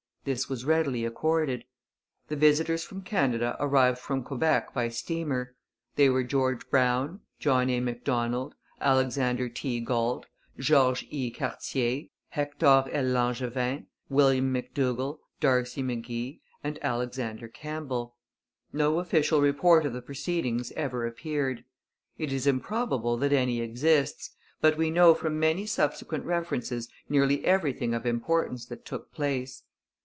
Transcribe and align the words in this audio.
This 0.23 0.47
was 0.47 0.65
readily 0.65 1.03
accorded. 1.03 1.65
The 2.27 2.35
visitors 2.35 2.83
from 2.83 3.01
Canada 3.01 3.57
arrived 3.59 3.97
from 3.97 4.21
Quebec 4.23 4.71
by 4.71 4.87
steamer. 4.87 5.55
They 5.95 6.09
were 6.09 6.23
George 6.23 6.69
Brown, 6.69 7.21
John 7.39 7.71
A. 7.71 7.79
Macdonald, 7.79 8.53
Alexander 8.79 9.49
T. 9.49 9.79
Galt, 9.79 10.27
George 10.59 11.07
E. 11.09 11.31
Cartier, 11.31 12.03
Hector 12.29 12.83
L. 12.91 13.03
Langevin, 13.05 13.87
William 14.09 14.53
McDougall, 14.53 15.17
D'Arcy 15.39 15.81
McGee, 15.81 16.41
and 16.63 16.77
Alexander 16.83 17.47
Campbell. 17.47 18.15
No 18.71 18.99
official 18.99 19.41
report 19.41 19.87
of 19.87 19.93
the 19.93 20.03
proceedings 20.03 20.71
ever 20.73 21.07
appeared. 21.07 21.65
It 22.19 22.31
is 22.31 22.45
improbable 22.45 23.17
that 23.17 23.33
any 23.33 23.59
exists, 23.59 24.35
but 24.61 24.77
we 24.77 24.91
know 24.91 25.15
from 25.15 25.39
many 25.39 25.65
subsequent 25.65 26.25
references 26.25 26.89
nearly 27.09 27.43
everything 27.43 27.95
of 27.95 28.05
importance 28.05 28.67
that 28.67 28.85
took 28.85 29.11
place. 29.13 29.63